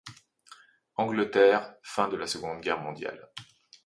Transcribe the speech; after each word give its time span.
Angleterre, 0.95 1.75
fin 1.83 2.07
de 2.07 2.17
la 2.17 2.25
Seconde 2.25 2.61
Guerre 2.61 2.81
mondiale. 2.81 3.29